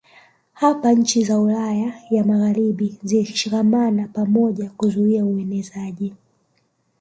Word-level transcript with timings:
Hapa 0.53 0.91
nchi 0.93 1.23
za 1.23 1.39
Ulaya 1.39 2.01
ya 2.09 2.23
Magharibi 2.23 2.99
zilishikamana 3.03 4.07
pamoja 4.07 4.69
kuzuia 4.69 5.25
uenezaji 5.25 6.13